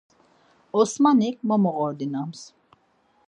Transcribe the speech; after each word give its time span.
Osmanik 0.79 1.37
momoğerdinams. 1.47 2.41